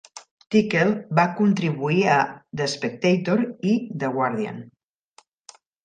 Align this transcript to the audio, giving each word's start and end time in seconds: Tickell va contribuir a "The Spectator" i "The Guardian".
Tickell 0.53 0.93
va 1.19 1.25
contribuir 1.41 2.01
a 2.13 2.15
"The 2.63 2.69
Spectator" 2.73 3.47
i 3.75 3.79
"The 4.05 4.11
Guardian". 4.19 4.63